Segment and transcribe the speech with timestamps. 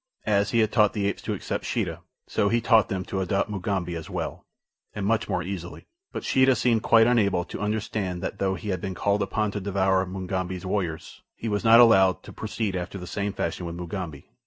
[0.25, 3.51] As he had taught the apes to accept Sheeta, so he taught them to adopt
[3.51, 4.47] Mugambi as well,
[4.95, 8.81] and much more easily; but Sheeta seemed quite unable to understand that though he had
[8.81, 12.75] been called upon to devour Mugambi's warriors he was not to be allowed to proceed
[12.75, 14.31] after the same fashion with Mugambi.